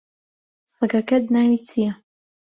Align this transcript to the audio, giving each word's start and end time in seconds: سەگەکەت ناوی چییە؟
سەگەکەت 0.75 1.23
ناوی 1.35 1.59
چییە؟ 1.67 1.91